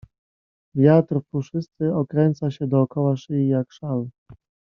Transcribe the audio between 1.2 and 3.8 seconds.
puszysty okręca się dookoła szyi, jak